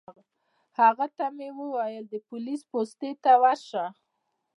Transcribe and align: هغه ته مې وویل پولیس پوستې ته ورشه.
هغه 0.79 1.05
ته 1.17 1.25
مې 1.35 1.49
وویل 1.59 2.05
پولیس 2.27 2.61
پوستې 2.69 3.09
ته 3.23 3.31
ورشه. 3.41 3.85